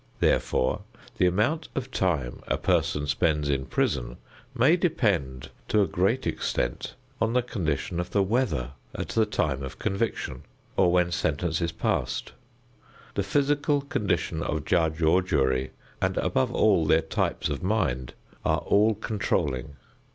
Therefore, 0.19 0.81
the 1.19 1.27
amount 1.27 1.69
of 1.75 1.91
time 1.91 2.39
a 2.47 2.57
person 2.57 3.05
spends 3.05 3.49
in 3.49 3.67
prison 3.67 4.17
may 4.55 4.75
depend 4.75 5.51
to 5.67 5.83
a 5.83 5.87
great 5.87 6.25
extent 6.25 6.95
on 7.21 7.33
the 7.33 7.43
condition 7.43 7.99
of 7.99 8.09
the 8.09 8.23
weather 8.23 8.71
at 8.95 9.09
the 9.09 9.27
time 9.27 9.61
of 9.61 9.77
conviction 9.77 10.41
or 10.75 10.91
when 10.91 11.11
sentence 11.11 11.61
is 11.61 11.71
passed. 11.71 12.31
The 13.13 13.21
physical 13.21 13.81
condition 13.81 14.41
of 14.41 14.65
judge 14.65 15.03
or 15.03 15.21
jury, 15.21 15.69
and 16.01 16.17
above 16.17 16.51
all, 16.51 16.87
their 16.87 17.03
types 17.03 17.47
of 17.49 17.61
mind, 17.61 18.15
are 18.43 18.57
all 18.61 18.95
controlling. 18.95 19.75